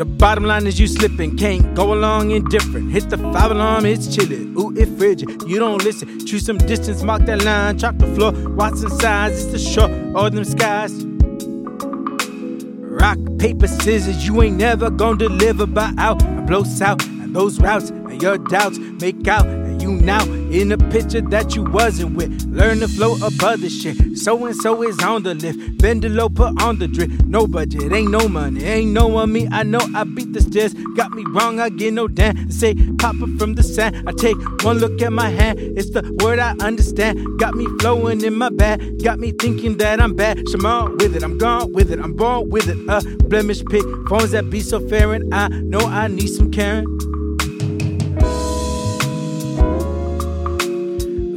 The 0.00 0.06
bottom 0.06 0.44
line 0.44 0.66
is 0.66 0.80
you 0.80 0.86
slipping, 0.86 1.36
can't 1.36 1.74
go 1.74 1.92
along 1.92 2.30
indifferent. 2.30 2.90
Hit 2.90 3.10
the 3.10 3.18
five 3.18 3.50
alarm, 3.50 3.84
it's 3.84 4.06
chilly. 4.16 4.44
Ooh, 4.58 4.74
it 4.74 4.88
frigid. 4.96 5.42
You 5.46 5.58
don't 5.58 5.84
listen. 5.84 6.24
Choose 6.24 6.46
some 6.46 6.56
distance, 6.56 7.02
mark 7.02 7.26
that 7.26 7.44
line, 7.44 7.78
chalk 7.78 7.98
the 7.98 8.06
floor. 8.14 8.32
watch 8.32 8.72
Watson 8.72 8.88
size, 8.98 9.44
it's 9.44 9.52
the 9.52 9.58
shore 9.58 9.90
or 10.16 10.30
them 10.30 10.44
skies. 10.44 11.04
Rock, 12.80 13.18
paper, 13.38 13.66
scissors, 13.66 14.26
you 14.26 14.40
ain't 14.40 14.56
never 14.56 14.88
gonna 14.88 15.18
deliver 15.18 15.66
by 15.66 15.92
out 15.98 16.22
and 16.24 16.46
blow 16.46 16.62
south. 16.62 17.06
And 17.06 17.36
those 17.36 17.60
routes 17.60 17.90
and 17.90 18.22
your 18.22 18.38
doubts 18.38 18.78
make 18.78 19.28
out 19.28 19.44
you 19.90 20.00
now 20.00 20.24
in 20.50 20.72
a 20.72 20.78
picture 20.78 21.20
that 21.20 21.54
you 21.54 21.62
wasn't 21.62 22.14
with. 22.16 22.30
Learn 22.46 22.80
to 22.80 22.88
flow 22.88 23.14
above 23.16 23.60
the 23.60 23.68
shit. 23.68 24.18
So 24.18 24.46
and 24.46 24.56
so 24.56 24.82
is 24.82 24.98
on 25.02 25.22
the 25.22 25.34
lift. 25.34 25.78
Bend 25.78 26.02
the 26.02 26.08
low, 26.08 26.28
put 26.28 26.60
on 26.62 26.78
the 26.78 26.88
drip. 26.88 27.10
No 27.26 27.46
budget, 27.46 27.92
ain't 27.92 28.10
no 28.10 28.28
money, 28.28 28.64
ain't 28.64 28.92
no 28.92 29.16
on 29.16 29.32
me. 29.32 29.48
I 29.50 29.62
know 29.62 29.80
I 29.94 30.04
beat 30.04 30.32
the 30.32 30.40
stairs. 30.40 30.74
Got 30.96 31.12
me 31.12 31.24
wrong, 31.28 31.60
I 31.60 31.68
get 31.68 31.92
no 31.92 32.08
damn. 32.08 32.50
Say 32.50 32.74
papa 32.98 33.26
from 33.38 33.54
the 33.54 33.62
sand. 33.62 34.08
I 34.08 34.12
take 34.12 34.36
one 34.62 34.78
look 34.78 35.00
at 35.02 35.12
my 35.12 35.28
hand. 35.28 35.58
It's 35.58 35.90
the 35.90 36.02
word 36.22 36.38
I 36.38 36.54
understand. 36.60 37.38
Got 37.38 37.54
me 37.54 37.66
flowing 37.78 38.22
in 38.22 38.34
my 38.34 38.50
bag. 38.50 39.02
Got 39.02 39.18
me 39.18 39.32
thinking 39.32 39.78
that 39.78 40.00
I'm 40.00 40.14
bad. 40.14 40.48
Shaman 40.50 40.98
with 40.98 41.16
it, 41.16 41.22
I'm 41.22 41.38
gone 41.38 41.72
with 41.72 41.90
it, 41.90 41.98
I'm 41.98 42.14
born 42.14 42.50
with 42.50 42.68
it. 42.68 42.78
A 42.88 43.00
blemish 43.24 43.64
pick. 43.66 43.84
Phones 44.08 44.32
that 44.32 44.50
be 44.50 44.60
so 44.60 44.86
fair, 44.88 45.12
and 45.14 45.32
I 45.34 45.48
know 45.48 45.80
I 45.80 46.08
need 46.08 46.28
some 46.28 46.50
caring. 46.50 46.99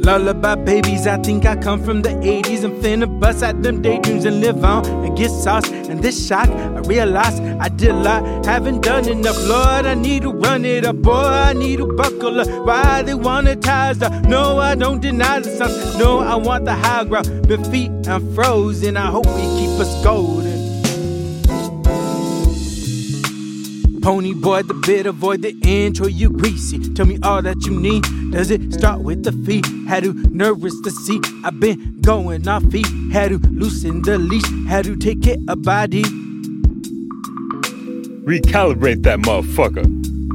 Lullaby 0.04 0.56
babies, 0.56 1.06
I 1.06 1.16
think 1.16 1.46
I 1.46 1.56
come 1.56 1.82
from 1.82 2.02
the 2.02 2.10
80s. 2.10 2.62
I'm 2.62 2.78
finna 2.82 3.08
bust 3.08 3.42
out 3.42 3.62
them 3.62 3.80
daydreams 3.80 4.26
and 4.26 4.38
live 4.38 4.62
on 4.62 4.84
and 4.84 5.16
get 5.16 5.30
sauce. 5.30 5.66
And 5.70 6.02
this 6.02 6.28
shock, 6.28 6.46
I 6.50 6.80
realize 6.80 7.40
I 7.40 7.70
did 7.70 7.88
a 7.88 7.94
lot, 7.94 8.44
haven't 8.44 8.82
done 8.82 9.08
enough. 9.08 9.38
Lord, 9.48 9.86
I 9.86 9.94
need 9.94 10.20
to 10.24 10.30
run 10.30 10.66
it 10.66 10.84
up, 10.84 10.96
boy, 10.96 11.12
I 11.12 11.54
need 11.54 11.78
to 11.78 11.86
buckle 11.86 12.38
up. 12.38 12.66
Why 12.66 13.00
they 13.00 13.14
wanna 13.14 13.56
ties 13.56 14.02
up? 14.02 14.12
No, 14.26 14.58
I 14.58 14.74
don't 14.74 15.00
deny 15.00 15.40
the 15.40 15.48
sun. 15.48 15.98
No, 15.98 16.18
I 16.18 16.34
want 16.34 16.66
the 16.66 16.74
high 16.74 17.04
ground. 17.04 17.48
My 17.48 17.56
feet, 17.70 17.90
I'm 18.06 18.34
frozen. 18.34 18.98
I 18.98 19.06
hope 19.06 19.26
we 19.28 19.42
keep 19.58 19.80
us 19.80 20.04
golden. 20.04 20.33
Pony 24.04 24.34
boy, 24.34 24.60
the 24.60 24.74
bit, 24.74 25.06
avoid 25.06 25.40
the 25.40 25.58
intro, 25.64 26.06
you 26.06 26.28
greasy. 26.28 26.78
Tell 26.92 27.06
me 27.06 27.18
all 27.22 27.40
that 27.40 27.64
you 27.64 27.72
need. 27.72 28.04
Does 28.32 28.50
it 28.50 28.74
start 28.74 29.00
with 29.00 29.24
the 29.24 29.32
feet? 29.46 29.64
Had 29.88 30.02
to 30.02 30.12
nervous 30.28 30.78
the 30.82 30.90
seat. 30.90 31.24
I've 31.42 31.58
been 31.58 32.02
going 32.02 32.46
off 32.46 32.62
feet. 32.70 32.86
Had 33.10 33.30
to 33.30 33.38
loosen 33.48 34.02
the 34.02 34.18
leash. 34.18 34.44
Had 34.68 34.84
to 34.84 34.96
take 34.96 35.22
care 35.22 35.38
of 35.48 35.62
body. 35.62 36.02
Recalibrate 38.26 39.04
that 39.04 39.20
motherfucker. 39.20 39.86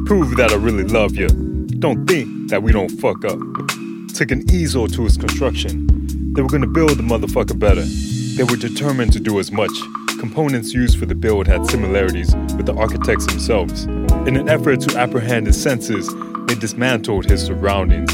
Prove 0.08 0.36
that 0.38 0.52
I 0.52 0.56
really 0.56 0.86
love 0.86 1.16
you. 1.16 1.28
Don't 1.28 2.08
think 2.08 2.50
that 2.50 2.64
we 2.64 2.72
don't 2.72 2.90
fuck 2.90 3.24
up. 3.24 3.38
Took 4.16 4.32
an 4.32 4.50
easel 4.52 4.88
to 4.88 5.06
its 5.06 5.16
construction. 5.16 5.86
They 6.34 6.42
were 6.42 6.50
gonna 6.50 6.66
build 6.66 6.98
the 6.98 7.04
motherfucker 7.04 7.60
better. 7.60 7.86
They 8.36 8.46
were 8.46 8.58
determined 8.58 9.14
to 9.14 9.20
do 9.20 9.40
as 9.40 9.52
much 9.52 9.70
components 10.20 10.74
used 10.74 11.00
for 11.00 11.06
the 11.06 11.16
build 11.16 11.48
had 11.48 11.66
similarities 11.66 12.36
with 12.58 12.66
the 12.66 12.76
architects 12.76 13.26
themselves. 13.26 13.86
In 14.28 14.36
an 14.36 14.50
effort 14.50 14.82
to 14.82 14.98
apprehend 15.00 15.48
his 15.48 15.60
senses, 15.60 16.14
they 16.46 16.56
dismantled 16.56 17.30
his 17.30 17.42
surroundings. 17.42 18.14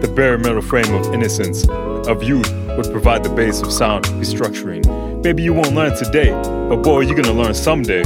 The 0.00 0.12
bare 0.14 0.38
metal 0.38 0.62
frame 0.62 0.94
of 0.94 1.12
innocence, 1.12 1.68
of 1.68 2.22
youth, 2.22 2.50
would 2.76 2.90
provide 2.90 3.24
the 3.24 3.30
base 3.30 3.62
of 3.62 3.72
sound 3.72 4.04
restructuring. 4.20 5.22
Maybe 5.24 5.42
you 5.42 5.52
won't 5.52 5.74
learn 5.74 5.96
today, 5.96 6.30
but 6.68 6.76
boy, 6.76 7.00
you're 7.00 7.20
gonna 7.20 7.32
learn 7.32 7.54
someday. 7.54 8.04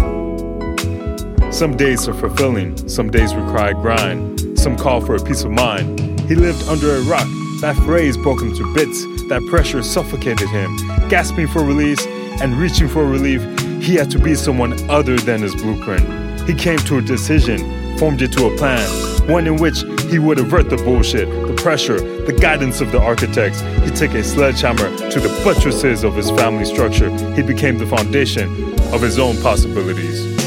Some 1.50 1.76
days 1.76 2.08
are 2.08 2.14
fulfilling, 2.14 2.88
some 2.88 3.10
days 3.10 3.34
require 3.34 3.74
grind, 3.74 4.58
some 4.58 4.76
call 4.76 5.00
for 5.00 5.16
a 5.16 5.22
peace 5.22 5.42
of 5.44 5.50
mind. 5.50 6.20
He 6.20 6.34
lived 6.34 6.66
under 6.68 6.96
a 6.96 7.00
rock. 7.02 7.26
That 7.60 7.76
phrase 7.84 8.16
broke 8.16 8.40
him 8.40 8.54
to 8.54 8.74
bits. 8.74 9.04
That 9.28 9.44
pressure 9.46 9.82
suffocated 9.82 10.48
him. 10.48 10.74
Gasping 11.10 11.48
for 11.48 11.62
release, 11.62 12.06
and 12.40 12.54
reaching 12.54 12.88
for 12.88 13.04
relief, 13.04 13.42
he 13.82 13.94
had 13.94 14.10
to 14.12 14.18
be 14.18 14.34
someone 14.34 14.72
other 14.88 15.18
than 15.18 15.42
his 15.42 15.54
blueprint. 15.54 16.48
He 16.48 16.54
came 16.54 16.78
to 16.78 16.96
a 16.96 17.02
decision, 17.02 17.98
formed 17.98 18.22
it 18.22 18.32
to 18.32 18.46
a 18.46 18.56
plan, 18.56 18.88
one 19.28 19.46
in 19.46 19.56
which 19.56 19.82
he 20.10 20.18
would 20.18 20.38
avert 20.38 20.70
the 20.70 20.78
bullshit, 20.78 21.28
the 21.46 21.54
pressure, 21.54 22.00
the 22.24 22.32
guidance 22.32 22.80
of 22.80 22.90
the 22.90 23.00
architects. 23.00 23.60
He 23.84 23.90
took 23.90 24.14
a 24.14 24.24
sledgehammer 24.24 24.96
to 25.10 25.20
the 25.20 25.28
buttresses 25.44 26.04
of 26.04 26.14
his 26.16 26.30
family 26.30 26.64
structure. 26.64 27.10
He 27.34 27.42
became 27.42 27.76
the 27.76 27.86
foundation 27.86 28.72
of 28.94 29.02
his 29.02 29.18
own 29.18 29.36
possibilities. 29.42 30.37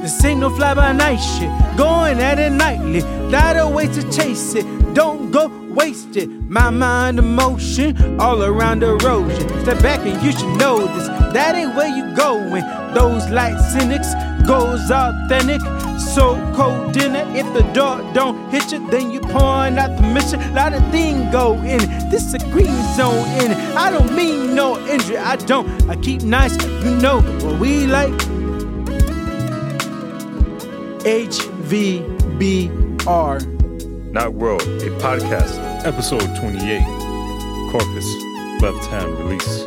This 0.00 0.24
ain't 0.24 0.40
no 0.40 0.48
fly 0.48 0.74
by 0.74 0.92
night 0.92 1.18
shit. 1.18 1.50
Going 1.76 2.20
at 2.20 2.38
it 2.38 2.50
nightly. 2.50 3.00
That 3.30 3.58
a 3.58 3.68
way 3.68 3.86
to 3.86 4.10
chase 4.10 4.54
it. 4.54 4.64
Don't 4.94 5.30
go 5.30 5.48
wasted. 5.68 6.50
My 6.50 6.70
mind 6.70 7.18
emotion 7.18 8.18
all 8.18 8.42
around 8.42 8.82
erosion. 8.82 9.48
Step 9.60 9.82
back 9.82 10.00
and 10.00 10.20
you 10.22 10.32
should 10.32 10.56
know 10.56 10.86
this. 10.86 11.06
That 11.34 11.54
ain't 11.54 11.74
where 11.76 11.94
you 11.94 12.14
going. 12.16 12.64
Those 12.94 13.28
light 13.30 13.58
cynics 13.72 14.14
goes 14.46 14.90
authentic. 14.90 15.60
So 16.00 16.34
cold 16.56 16.92
dinner. 16.92 17.24
If 17.36 17.52
the 17.52 17.62
door 17.72 17.98
don't 18.14 18.50
hit 18.50 18.72
you, 18.72 18.90
then 18.90 19.10
you 19.10 19.20
point 19.20 19.78
out 19.78 19.96
the 19.96 20.02
mission. 20.02 20.54
Lot 20.54 20.72
of 20.72 20.82
things 20.90 21.30
go 21.30 21.54
in 21.54 21.80
it. 21.80 22.10
This 22.10 22.32
a 22.34 22.38
green 22.50 22.82
zone 22.96 23.28
in 23.42 23.52
it. 23.52 23.58
I 23.76 23.90
don't 23.90 24.14
mean 24.16 24.54
no 24.54 24.78
injury. 24.88 25.18
I 25.18 25.36
don't. 25.36 25.68
I 25.90 25.96
keep 25.96 26.22
nice. 26.22 26.56
You 26.84 26.96
know 26.96 27.20
what 27.20 27.60
we 27.60 27.86
like. 27.86 28.39
HVBR. 31.04 32.60
Night 34.12 34.32
World, 34.34 34.60
a 34.60 34.90
podcast, 35.00 35.58
episode 35.86 36.36
28, 36.36 36.82
Corpus, 37.72 38.06
left 38.60 38.84
hand 38.86 39.18
release. 39.18 39.64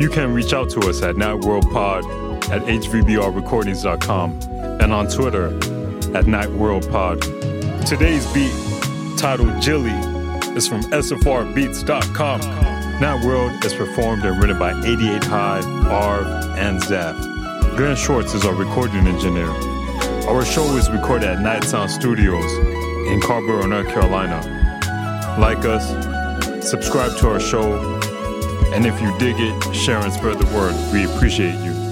You 0.00 0.08
can 0.10 0.34
reach 0.34 0.52
out 0.52 0.70
to 0.70 0.80
us 0.88 1.00
at 1.02 1.14
NightWorldPod 1.14 2.50
at 2.50 2.62
hvbrrecordings.com 2.62 4.30
and 4.80 4.92
on 4.92 5.06
Twitter 5.06 5.54
at 6.16 6.24
NightWorldPod. 6.24 7.86
Today's 7.86 8.26
beat, 8.32 8.52
titled 9.18 9.62
Jilly, 9.62 9.92
is 10.56 10.66
from 10.66 10.82
SFRbeats.com. 10.82 12.40
Night 13.00 13.24
World 13.24 13.64
is 13.64 13.72
performed 13.72 14.24
and 14.24 14.40
written 14.40 14.58
by 14.58 14.72
88 14.84 15.22
High, 15.24 15.60
Arv, 15.88 16.26
and 16.58 16.82
Zaf. 16.82 17.76
Grant 17.76 17.98
Schwartz 17.98 18.34
is 18.34 18.44
our 18.44 18.54
recording 18.54 19.06
engineer. 19.06 19.52
Our 20.32 20.46
show 20.46 20.78
is 20.78 20.90
recorded 20.90 21.28
at 21.28 21.40
Night 21.40 21.62
Sound 21.62 21.90
Studios 21.90 22.50
in 23.06 23.20
Carrboro, 23.20 23.66
North 23.66 23.88
Carolina. 23.88 24.40
Like 25.38 25.58
us, 25.66 25.86
subscribe 26.66 27.18
to 27.18 27.28
our 27.28 27.38
show, 27.38 28.00
and 28.72 28.86
if 28.86 28.98
you 29.02 29.16
dig 29.18 29.36
it, 29.38 29.74
share 29.74 29.98
and 29.98 30.10
spread 30.10 30.38
the 30.38 30.46
word. 30.56 30.74
We 30.90 31.04
appreciate 31.04 31.62
you. 31.62 31.91